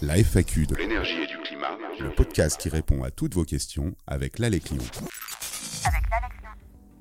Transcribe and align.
La 0.00 0.16
FAQ 0.16 0.66
de 0.66 0.74
l'énergie 0.74 1.22
et 1.22 1.26
du 1.26 1.38
climat, 1.38 1.78
le 2.00 2.10
podcast 2.10 2.60
qui 2.60 2.68
répond 2.68 3.04
à 3.04 3.10
toutes 3.10 3.34
vos 3.34 3.44
questions 3.44 3.94
avec 4.06 4.38
l'Aleclion. 4.38 4.82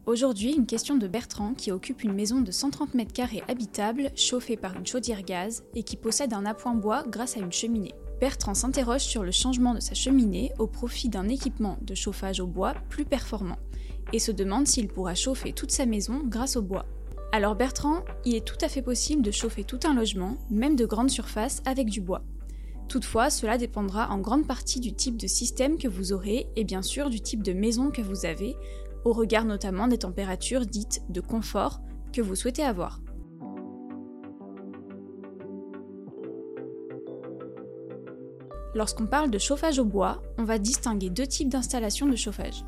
Aujourd'hui, 0.06 0.54
une 0.54 0.66
question 0.66 0.98
de 0.98 1.08
Bertrand 1.08 1.54
qui 1.54 1.72
occupe 1.72 2.04
une 2.04 2.14
maison 2.14 2.42
de 2.42 2.52
130 2.52 2.96
mètres 2.96 3.14
carrés 3.14 3.44
habitable, 3.48 4.12
chauffée 4.16 4.58
par 4.58 4.76
une 4.76 4.86
chaudière 4.86 5.24
gaz 5.24 5.64
et 5.74 5.84
qui 5.84 5.96
possède 5.96 6.34
un 6.34 6.46
appoint 6.46 6.76
bois 6.76 7.04
grâce 7.08 7.38
à 7.38 7.40
une 7.40 7.52
cheminée. 7.52 7.94
Bertrand 8.20 8.54
s'interroge 8.54 9.02
sur 9.02 9.24
le 9.24 9.32
changement 9.32 9.74
de 9.74 9.80
sa 9.80 9.96
cheminée 9.96 10.52
au 10.60 10.68
profit 10.68 11.10
d'un 11.10 11.28
équipement 11.28 11.78
de 11.82 11.96
chauffage 11.96 12.40
au 12.40 12.48
bois 12.48 12.76
plus 12.90 13.06
performant 13.06 13.58
et 14.14 14.20
se 14.20 14.32
demande 14.32 14.68
s'il 14.68 14.88
pourra 14.88 15.16
chauffer 15.16 15.54
toute 15.54 15.72
sa 15.72 15.86
maison 15.86 16.22
grâce 16.26 16.56
au 16.56 16.62
bois. 16.62 16.86
Alors 17.34 17.56
Bertrand, 17.56 18.04
il 18.26 18.36
est 18.36 18.46
tout 18.46 18.58
à 18.60 18.68
fait 18.68 18.82
possible 18.82 19.22
de 19.22 19.32
chauffer 19.32 19.64
tout 19.64 19.80
un 19.86 19.94
logement, 19.94 20.36
même 20.50 20.76
de 20.76 20.86
grande 20.86 21.10
surface, 21.10 21.62
avec 21.66 21.90
du 21.90 22.02
bois. 22.02 22.24
Toutefois, 22.90 23.30
cela 23.30 23.58
dépendra 23.58 24.10
en 24.10 24.18
grande 24.18 24.46
partie 24.46 24.82
du 24.82 24.94
type 24.94 25.16
de 25.16 25.28
système 25.28 25.78
que 25.78 25.88
vous 25.88 26.12
aurez 26.12 26.50
et 26.58 26.66
bien 26.66 26.82
sûr 26.82 27.10
du 27.10 27.22
type 27.22 27.42
de 27.42 27.54
maison 27.54 27.90
que 27.90 28.02
vous 28.02 28.26
avez, 28.26 28.58
au 29.06 29.14
regard 29.14 29.46
notamment 29.46 29.88
des 29.88 30.00
températures 30.00 30.66
dites 30.66 31.04
de 31.08 31.22
confort 31.22 31.80
que 32.12 32.22
vous 32.22 32.36
souhaitez 32.36 32.64
avoir. 32.64 33.00
Lorsqu'on 38.76 39.08
parle 39.08 39.32
de 39.32 39.38
chauffage 39.38 39.80
au 39.80 39.86
bois, 39.86 40.22
on 40.38 40.44
va 40.44 40.58
distinguer 40.58 41.10
deux 41.10 41.28
types 41.28 41.50
d'installations 41.50 42.08
de 42.08 42.16
chauffage. 42.18 42.66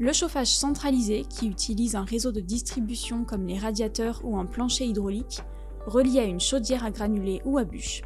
Le 0.00 0.12
chauffage 0.12 0.48
centralisé, 0.48 1.22
qui 1.22 1.46
utilise 1.46 1.94
un 1.94 2.02
réseau 2.02 2.32
de 2.32 2.40
distribution 2.40 3.24
comme 3.24 3.46
les 3.46 3.58
radiateurs 3.58 4.22
ou 4.24 4.36
un 4.36 4.44
plancher 4.44 4.86
hydraulique, 4.86 5.40
relié 5.86 6.18
à 6.18 6.24
une 6.24 6.40
chaudière 6.40 6.84
à 6.84 6.90
granulés 6.90 7.40
ou 7.44 7.58
à 7.58 7.64
bûches. 7.64 8.02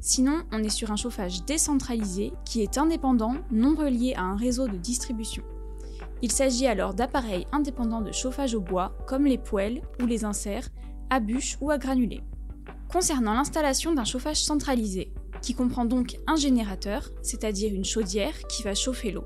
Sinon, 0.00 0.42
on 0.52 0.62
est 0.62 0.68
sur 0.68 0.90
un 0.90 0.96
chauffage 0.96 1.46
décentralisé 1.46 2.34
qui 2.44 2.60
est 2.60 2.76
indépendant, 2.76 3.36
non 3.50 3.74
relié 3.74 4.12
à 4.14 4.22
un 4.22 4.36
réseau 4.36 4.68
de 4.68 4.76
distribution. 4.76 5.42
Il 6.20 6.30
s'agit 6.30 6.66
alors 6.66 6.92
d'appareils 6.92 7.46
indépendants 7.52 8.02
de 8.02 8.12
chauffage 8.12 8.54
au 8.54 8.60
bois, 8.60 8.94
comme 9.06 9.24
les 9.24 9.38
poêles 9.38 9.80
ou 10.02 10.06
les 10.06 10.26
inserts, 10.26 10.68
à 11.08 11.20
bûches 11.20 11.56
ou 11.62 11.70
à 11.70 11.78
granulés. 11.78 12.22
Concernant 12.92 13.32
l'installation 13.32 13.94
d'un 13.94 14.04
chauffage 14.04 14.44
centralisé, 14.44 15.10
qui 15.40 15.54
comprend 15.54 15.86
donc 15.86 16.18
un 16.26 16.36
générateur, 16.36 17.10
c'est-à-dire 17.22 17.72
une 17.72 17.84
chaudière 17.84 18.46
qui 18.48 18.62
va 18.62 18.74
chauffer 18.74 19.10
l'eau, 19.10 19.24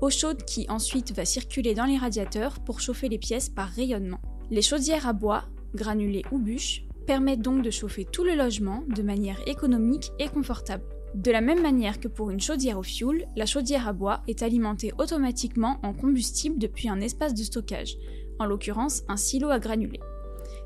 eau 0.00 0.10
chaude 0.10 0.44
qui 0.44 0.66
ensuite 0.68 1.12
va 1.12 1.24
circuler 1.24 1.74
dans 1.74 1.84
les 1.84 1.96
radiateurs 1.96 2.60
pour 2.60 2.80
chauffer 2.80 3.08
les 3.08 3.18
pièces 3.18 3.48
par 3.48 3.68
rayonnement. 3.68 4.20
Les 4.50 4.62
chaudières 4.62 5.06
à 5.06 5.12
bois, 5.12 5.44
granulés 5.74 6.24
ou 6.32 6.38
bûches, 6.38 6.84
permettent 7.06 7.42
donc 7.42 7.62
de 7.62 7.70
chauffer 7.70 8.04
tout 8.04 8.24
le 8.24 8.34
logement 8.34 8.82
de 8.88 9.02
manière 9.02 9.40
économique 9.46 10.12
et 10.18 10.28
confortable. 10.28 10.84
De 11.14 11.30
la 11.30 11.40
même 11.40 11.62
manière 11.62 12.00
que 12.00 12.08
pour 12.08 12.30
une 12.30 12.40
chaudière 12.40 12.78
au 12.78 12.82
fioul, 12.82 13.24
la 13.34 13.46
chaudière 13.46 13.88
à 13.88 13.92
bois 13.92 14.22
est 14.28 14.42
alimentée 14.42 14.92
automatiquement 14.98 15.78
en 15.82 15.94
combustible 15.94 16.58
depuis 16.58 16.88
un 16.88 17.00
espace 17.00 17.34
de 17.34 17.42
stockage, 17.42 17.96
en 18.38 18.44
l'occurrence 18.44 19.02
un 19.08 19.16
silo 19.16 19.48
à 19.48 19.58
granulés. 19.58 20.00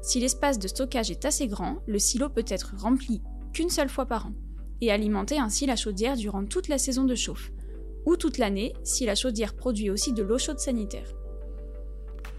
Si 0.03 0.19
l'espace 0.19 0.59
de 0.59 0.67
stockage 0.67 1.11
est 1.11 1.25
assez 1.25 1.47
grand, 1.47 1.79
le 1.87 1.99
silo 1.99 2.29
peut 2.29 2.45
être 2.49 2.75
rempli 2.77 3.23
qu'une 3.53 3.71
seule 3.71 3.89
fois 3.89 4.07
par 4.07 4.27
an, 4.27 4.33
et 4.81 4.91
alimenter 4.91 5.39
ainsi 5.39 5.65
la 5.65 5.77
chaudière 5.77 6.17
durant 6.17 6.45
toute 6.45 6.67
la 6.67 6.79
saison 6.79 7.05
de 7.05 7.15
chauffe, 7.15 7.53
ou 8.06 8.17
toute 8.17 8.39
l'année 8.39 8.72
si 8.83 9.06
la 9.06 9.14
chaudière 9.14 9.55
produit 9.55 9.91
aussi 9.91 10.12
de 10.12 10.22
l'eau 10.22 10.39
chaude 10.39 10.58
sanitaire. 10.58 11.14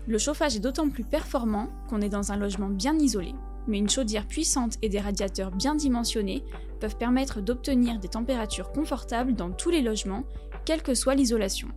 Le 0.07 0.17
chauffage 0.17 0.55
est 0.55 0.59
d'autant 0.59 0.89
plus 0.89 1.05
performant 1.05 1.69
qu'on 1.89 2.01
est 2.01 2.09
dans 2.09 2.31
un 2.31 2.37
logement 2.37 2.69
bien 2.69 2.97
isolé, 2.97 3.33
mais 3.67 3.77
une 3.77 3.89
chaudière 3.89 4.27
puissante 4.27 4.75
et 4.81 4.89
des 4.89 4.99
radiateurs 4.99 5.51
bien 5.51 5.75
dimensionnés 5.75 6.43
peuvent 6.79 6.97
permettre 6.97 7.39
d'obtenir 7.39 7.99
des 7.99 8.09
températures 8.09 8.71
confortables 8.71 9.33
dans 9.33 9.51
tous 9.51 9.69
les 9.69 9.81
logements, 9.81 10.25
quelle 10.65 10.83
que 10.83 10.93
soit 10.93 11.15
l'isolation. 11.15 11.69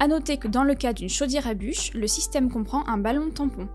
A 0.00 0.08
noter 0.08 0.38
que 0.38 0.48
dans 0.48 0.64
le 0.64 0.74
cas 0.74 0.92
d'une 0.92 1.08
chaudière 1.08 1.46
à 1.46 1.54
bûches, 1.54 1.94
le 1.94 2.08
système 2.08 2.50
comprend 2.50 2.86
un 2.88 2.98
ballon 2.98 3.30
tampon. 3.30 3.68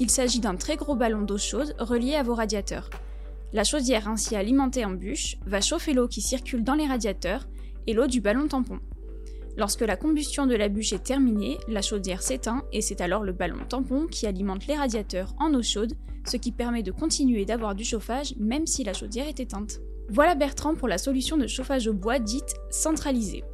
Il 0.00 0.10
s'agit 0.10 0.40
d'un 0.40 0.56
très 0.56 0.76
gros 0.76 0.96
ballon 0.96 1.22
d'eau 1.22 1.38
chaude 1.38 1.76
relié 1.78 2.14
à 2.14 2.22
vos 2.22 2.34
radiateurs. 2.34 2.88
La 3.52 3.64
chaudière 3.64 4.08
ainsi 4.08 4.34
alimentée 4.34 4.84
en 4.84 4.90
bûche 4.90 5.36
va 5.46 5.60
chauffer 5.60 5.92
l'eau 5.92 6.08
qui 6.08 6.20
circule 6.20 6.64
dans 6.64 6.74
les 6.74 6.86
radiateurs 6.86 7.46
et 7.86 7.92
l'eau 7.92 8.06
du 8.06 8.20
ballon 8.20 8.48
tampon. 8.48 8.80
Lorsque 9.56 9.82
la 9.82 9.96
combustion 9.96 10.46
de 10.46 10.54
la 10.54 10.68
bûche 10.68 10.92
est 10.92 11.04
terminée, 11.04 11.56
la 11.68 11.80
chaudière 11.80 12.22
s'éteint 12.22 12.64
et 12.72 12.82
c'est 12.82 13.00
alors 13.00 13.22
le 13.22 13.32
ballon 13.32 13.64
tampon 13.68 14.06
qui 14.06 14.26
alimente 14.26 14.66
les 14.66 14.74
radiateurs 14.74 15.34
en 15.38 15.54
eau 15.54 15.62
chaude, 15.62 15.94
ce 16.26 16.36
qui 16.36 16.52
permet 16.52 16.82
de 16.82 16.90
continuer 16.90 17.44
d'avoir 17.44 17.74
du 17.74 17.84
chauffage 17.84 18.34
même 18.36 18.66
si 18.66 18.84
la 18.84 18.92
chaudière 18.92 19.28
est 19.28 19.40
éteinte. 19.40 19.80
Voilà 20.08 20.34
Bertrand 20.34 20.74
pour 20.74 20.88
la 20.88 20.98
solution 20.98 21.36
de 21.36 21.46
chauffage 21.46 21.86
au 21.86 21.94
bois 21.94 22.18
dite 22.18 22.54
centralisée. 22.70 23.44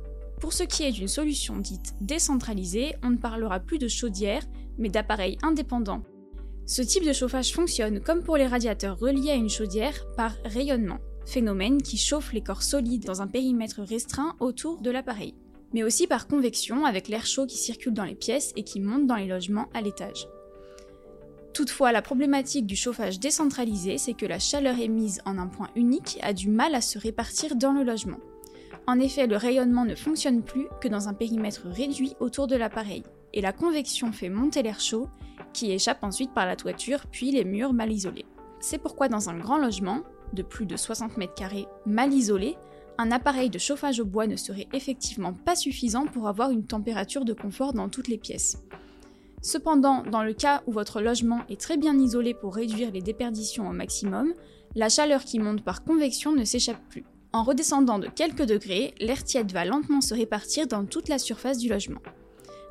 Pour 0.41 0.53
ce 0.53 0.64
qui 0.64 0.82
est 0.82 0.92
d'une 0.92 1.06
solution 1.06 1.59
dite 1.59 1.94
décentralisée, 2.00 2.94
on 3.03 3.10
ne 3.10 3.16
parlera 3.16 3.60
plus 3.60 3.78
de 3.78 3.88
chaudière, 3.88 4.42
mais 4.78 4.88
d'appareils 4.88 5.38
indépendants 5.42 6.03
ce 6.72 6.81
type 6.81 7.05
de 7.05 7.12
chauffage 7.12 7.53
fonctionne, 7.53 8.00
comme 8.00 8.22
pour 8.22 8.38
les 8.38 8.47
radiateurs 8.47 8.99
reliés 8.99 9.33
à 9.33 9.34
une 9.34 9.50
chaudière, 9.50 10.06
par 10.16 10.33
rayonnement, 10.47 11.00
phénomène 11.27 11.83
qui 11.83 11.99
chauffe 11.99 12.33
les 12.33 12.41
corps 12.41 12.62
solides 12.62 13.05
dans 13.05 13.21
un 13.21 13.27
périmètre 13.27 13.83
restreint 13.83 14.37
autour 14.41 14.81
de 14.81 14.91
l'appareil, 14.91 15.34
mais 15.75 15.83
aussi 15.83 16.06
par 16.06 16.27
convection 16.27 16.87
avec 16.87 17.09
l'air 17.09 17.27
chaud 17.27 17.44
qui 17.44 17.59
circule 17.59 17.93
dans 17.93 18.06
les 18.06 18.15
pièces 18.15 18.55
et 18.56 18.65
qui 18.65 18.81
monte 18.81 19.06
dans 19.06 19.16
les 19.16 19.27
logements 19.27 19.69
à 19.75 19.83
l'étage. 19.83 20.27
Toutefois, 21.53 21.93
la 21.93 22.00
problématique 22.00 22.65
du 22.65 22.75
chauffage 22.75 23.21
décentralisé, 23.21 23.99
c'est 23.99 24.15
que 24.15 24.25
la 24.25 24.39
chaleur 24.39 24.78
émise 24.78 25.21
en 25.27 25.37
un 25.37 25.49
point 25.49 25.69
unique 25.77 26.19
a 26.22 26.33
du 26.33 26.49
mal 26.49 26.75
à 26.75 26.81
se 26.81 26.99
répartir 26.99 27.54
dans 27.54 27.72
le 27.72 27.83
logement. 27.83 28.21
En 28.87 28.99
effet, 28.99 29.27
le 29.27 29.37
rayonnement 29.37 29.84
ne 29.84 29.94
fonctionne 29.94 30.41
plus 30.41 30.69
que 30.81 30.89
dans 30.89 31.06
un 31.06 31.12
périmètre 31.12 31.66
réduit 31.66 32.15
autour 32.19 32.47
de 32.47 32.56
l'appareil, 32.56 33.03
et 33.32 33.41
la 33.41 33.53
convection 33.53 34.12
fait 34.12 34.28
monter 34.28 34.62
l'air 34.62 34.81
chaud 34.81 35.09
qui 35.53 35.72
échappe 35.72 36.03
ensuite 36.03 36.32
par 36.32 36.47
la 36.47 36.56
toiture 36.56 37.06
puis 37.10 37.31
les 37.31 37.44
murs 37.44 37.72
mal 37.72 37.93
isolés. 37.93 38.26
C'est 38.60 38.78
pourquoi 38.78 39.09
dans 39.09 39.28
un 39.28 39.38
grand 39.38 39.59
logement, 39.59 40.03
de 40.32 40.43
plus 40.43 40.66
de 40.66 40.76
60 40.76 41.16
mètres 41.16 41.34
carrés 41.34 41.66
mal 41.84 42.12
isolé, 42.12 42.56
un 42.98 43.10
appareil 43.10 43.50
de 43.50 43.59
chauffage 43.59 44.00
au 44.00 44.04
bois 44.04 44.26
ne 44.26 44.37
serait 44.37 44.69
effectivement 44.72 45.32
pas 45.32 45.56
suffisant 45.56 46.06
pour 46.06 46.28
avoir 46.28 46.50
une 46.50 46.65
température 46.65 47.25
de 47.25 47.32
confort 47.32 47.72
dans 47.72 47.88
toutes 47.88 48.09
les 48.09 48.19
pièces. 48.19 48.62
Cependant, 49.41 50.04
dans 50.04 50.22
le 50.22 50.34
cas 50.34 50.62
où 50.66 50.72
votre 50.72 51.00
logement 51.00 51.41
est 51.48 51.60
très 51.60 51.76
bien 51.76 51.98
isolé 51.98 52.32
pour 52.32 52.54
réduire 52.54 52.92
les 52.92 53.03
déperditions 53.03 53.69
au 53.69 53.72
maximum, 53.72 54.34
la 54.76 54.88
chaleur 54.88 55.25
qui 55.25 55.41
monte 55.41 55.65
par 55.65 55.82
convection 55.82 56.32
ne 56.32 56.44
s'échappe 56.44 56.81
plus. 56.88 57.04
En 57.32 57.42
redescendant 57.42 57.98
de 57.98 58.06
quelques 58.06 58.47
degrés, 58.47 58.94
l'air 59.00 59.25
tiède 59.25 59.53
va 59.53 59.65
lentement 59.65 60.00
se 60.00 60.15
répartir 60.15 60.66
dans 60.66 60.84
toute 60.84 61.09
la 61.09 61.19
surface 61.19 61.59
du 61.59 61.69
logement. 61.69 62.00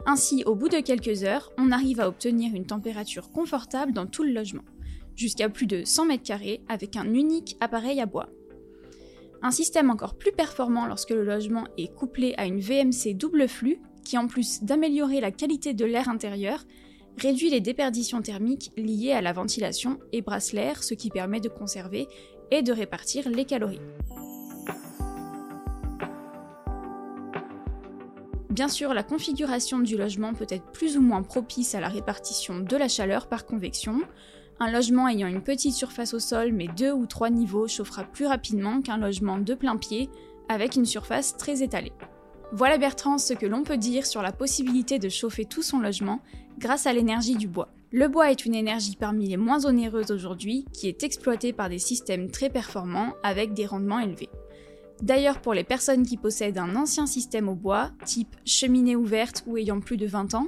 Ainsi, 0.05 0.43
au 0.45 0.55
bout 0.55 0.69
de 0.69 0.79
quelques 0.79 1.23
heures, 1.23 1.51
on 1.57 1.71
arrive 1.71 1.99
à 1.99 2.07
obtenir 2.07 2.55
une 2.55 2.65
température 2.65 3.31
confortable 3.31 3.93
dans 3.93 4.07
tout 4.07 4.23
le 4.23 4.31
logement, 4.31 4.63
jusqu'à 5.15 5.47
plus 5.47 5.67
de 5.67 5.83
100 5.85 6.05
mètres 6.05 6.23
carrés 6.23 6.61
avec 6.67 6.95
un 6.95 7.13
unique 7.13 7.55
appareil 7.59 8.01
à 8.01 8.07
bois. 8.07 8.29
Un 9.43 9.51
système 9.51 9.89
encore 9.89 10.15
plus 10.15 10.31
performant 10.31 10.87
lorsque 10.87 11.11
le 11.11 11.23
logement 11.23 11.65
est 11.77 11.93
couplé 11.93 12.33
à 12.37 12.45
une 12.45 12.59
VMC 12.59 13.13
double 13.15 13.47
flux, 13.47 13.79
qui 14.03 14.17
en 14.17 14.27
plus 14.27 14.63
d'améliorer 14.63 15.21
la 15.21 15.31
qualité 15.31 15.73
de 15.73 15.85
l'air 15.85 16.09
intérieur, 16.09 16.63
réduit 17.17 17.49
les 17.49 17.61
déperditions 17.61 18.21
thermiques 18.21 18.71
liées 18.77 19.11
à 19.11 19.21
la 19.21 19.33
ventilation 19.33 19.99
et 20.11 20.21
brasse 20.21 20.53
l'air, 20.53 20.83
ce 20.83 20.95
qui 20.95 21.09
permet 21.09 21.39
de 21.39 21.49
conserver 21.49 22.07
et 22.49 22.63
de 22.63 22.73
répartir 22.73 23.29
les 23.29 23.45
calories. 23.45 23.81
Bien 28.51 28.67
sûr, 28.67 28.93
la 28.93 29.03
configuration 29.03 29.79
du 29.79 29.95
logement 29.95 30.33
peut 30.33 30.47
être 30.49 30.73
plus 30.73 30.97
ou 30.97 31.01
moins 31.01 31.23
propice 31.23 31.73
à 31.73 31.79
la 31.79 31.87
répartition 31.87 32.59
de 32.59 32.75
la 32.75 32.89
chaleur 32.89 33.27
par 33.27 33.45
convection. 33.45 34.01
Un 34.59 34.69
logement 34.69 35.07
ayant 35.07 35.29
une 35.29 35.41
petite 35.41 35.73
surface 35.73 36.13
au 36.13 36.19
sol 36.19 36.51
mais 36.51 36.67
deux 36.67 36.91
ou 36.91 37.05
trois 37.05 37.29
niveaux 37.29 37.69
chauffera 37.69 38.03
plus 38.03 38.25
rapidement 38.25 38.81
qu'un 38.81 38.97
logement 38.97 39.37
de 39.37 39.53
plein 39.53 39.77
pied 39.77 40.09
avec 40.49 40.75
une 40.75 40.85
surface 40.85 41.37
très 41.37 41.63
étalée. 41.63 41.93
Voilà 42.51 42.77
Bertrand 42.77 43.17
ce 43.17 43.33
que 43.33 43.45
l'on 43.45 43.63
peut 43.63 43.77
dire 43.77 44.05
sur 44.05 44.21
la 44.21 44.33
possibilité 44.33 44.99
de 44.99 45.07
chauffer 45.07 45.45
tout 45.45 45.63
son 45.63 45.79
logement 45.79 46.19
grâce 46.59 46.87
à 46.87 46.91
l'énergie 46.91 47.37
du 47.37 47.47
bois. 47.47 47.69
Le 47.93 48.09
bois 48.09 48.31
est 48.31 48.45
une 48.45 48.55
énergie 48.55 48.97
parmi 48.99 49.29
les 49.29 49.37
moins 49.37 49.63
onéreuses 49.65 50.11
aujourd'hui 50.11 50.65
qui 50.73 50.89
est 50.89 51.03
exploitée 51.03 51.53
par 51.53 51.69
des 51.69 51.79
systèmes 51.79 52.29
très 52.29 52.49
performants 52.49 53.13
avec 53.23 53.53
des 53.53 53.65
rendements 53.65 53.99
élevés. 53.99 54.29
D'ailleurs, 55.01 55.41
pour 55.41 55.53
les 55.53 55.63
personnes 55.63 56.05
qui 56.05 56.17
possèdent 56.17 56.59
un 56.59 56.75
ancien 56.75 57.07
système 57.07 57.49
au 57.49 57.55
bois, 57.55 57.91
type 58.05 58.35
cheminée 58.45 58.95
ouverte 58.95 59.43
ou 59.47 59.57
ayant 59.57 59.79
plus 59.79 59.97
de 59.97 60.05
20 60.05 60.35
ans, 60.35 60.47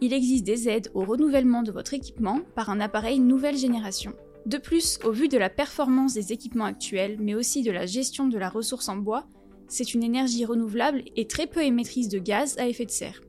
il 0.00 0.12
existe 0.12 0.44
des 0.44 0.68
aides 0.68 0.90
au 0.94 1.04
renouvellement 1.04 1.62
de 1.62 1.70
votre 1.70 1.94
équipement 1.94 2.40
par 2.56 2.70
un 2.70 2.80
appareil 2.80 3.20
nouvelle 3.20 3.56
génération. 3.56 4.12
De 4.46 4.58
plus, 4.58 4.98
au 5.04 5.12
vu 5.12 5.28
de 5.28 5.38
la 5.38 5.48
performance 5.48 6.14
des 6.14 6.32
équipements 6.32 6.64
actuels, 6.64 7.16
mais 7.20 7.36
aussi 7.36 7.62
de 7.62 7.70
la 7.70 7.86
gestion 7.86 8.26
de 8.26 8.38
la 8.38 8.48
ressource 8.48 8.88
en 8.88 8.96
bois, 8.96 9.24
c'est 9.68 9.94
une 9.94 10.02
énergie 10.02 10.44
renouvelable 10.44 11.04
et 11.14 11.28
très 11.28 11.46
peu 11.46 11.62
émettrice 11.62 12.08
de 12.08 12.18
gaz 12.18 12.58
à 12.58 12.66
effet 12.66 12.86
de 12.86 12.90
serre. 12.90 13.20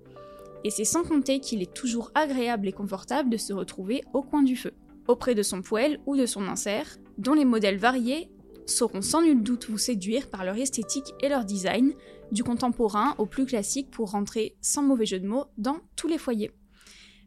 Et 0.63 0.71
c'est 0.71 0.85
sans 0.85 1.03
compter 1.03 1.39
qu'il 1.39 1.61
est 1.61 1.73
toujours 1.73 2.11
agréable 2.15 2.67
et 2.67 2.71
confortable 2.73 3.29
de 3.29 3.37
se 3.37 3.53
retrouver 3.53 4.03
au 4.13 4.23
coin 4.23 4.41
du 4.41 4.55
feu, 4.55 4.73
auprès 5.07 5.35
de 5.35 5.43
son 5.43 5.61
poêle 5.61 5.99
ou 6.07 6.17
de 6.17 6.25
son 6.25 6.47
insert, 6.47 6.97
dont 7.19 7.33
les 7.33 7.45
modèles 7.45 7.77
variés 7.77 8.31
sauront 8.67 9.01
sans 9.01 9.21
nul 9.21 9.43
doute 9.43 9.69
vous 9.69 9.77
séduire 9.77 10.29
par 10.29 10.45
leur 10.45 10.57
esthétique 10.57 11.13
et 11.21 11.29
leur 11.29 11.45
design, 11.45 11.93
du 12.31 12.43
contemporain 12.43 13.15
au 13.17 13.25
plus 13.25 13.45
classique 13.45 13.91
pour 13.91 14.11
rentrer 14.11 14.57
sans 14.61 14.83
mauvais 14.83 15.05
jeu 15.05 15.19
de 15.19 15.27
mots 15.27 15.45
dans 15.57 15.79
tous 15.95 16.07
les 16.07 16.17
foyers. 16.17 16.51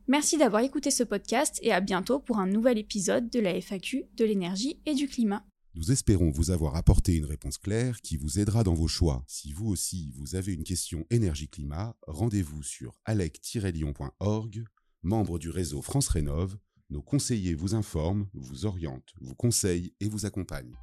Merci 0.08 0.38
d'avoir 0.38 0.62
écouté 0.62 0.90
ce 0.90 1.02
podcast 1.02 1.58
et 1.62 1.72
à 1.72 1.80
bientôt 1.80 2.20
pour 2.20 2.38
un 2.38 2.46
nouvel 2.46 2.78
épisode 2.78 3.28
de 3.28 3.40
la 3.40 3.60
FAQ 3.60 4.04
de 4.16 4.24
l'énergie 4.24 4.80
et 4.86 4.94
du 4.94 5.08
climat. 5.08 5.44
Nous 5.74 5.92
espérons 5.92 6.30
vous 6.30 6.50
avoir 6.50 6.76
apporté 6.76 7.16
une 7.16 7.26
réponse 7.26 7.58
claire 7.58 8.00
qui 8.00 8.16
vous 8.16 8.38
aidera 8.38 8.64
dans 8.64 8.72
vos 8.72 8.88
choix. 8.88 9.24
Si 9.26 9.52
vous 9.52 9.66
aussi 9.66 10.10
vous 10.16 10.34
avez 10.34 10.54
une 10.54 10.64
question 10.64 11.04
énergie-climat, 11.10 11.96
rendez-vous 12.06 12.62
sur 12.62 12.98
alec-lyon.org, 13.04 14.64
membre 15.02 15.38
du 15.38 15.50
réseau 15.50 15.82
France 15.82 16.08
Rénov. 16.08 16.56
Nos 16.88 17.02
conseillers 17.02 17.54
vous 17.54 17.74
informent, 17.74 18.26
vous 18.32 18.64
orientent, 18.64 19.12
vous 19.20 19.34
conseillent 19.34 19.92
et 20.00 20.08
vous 20.08 20.24
accompagnent. 20.24 20.76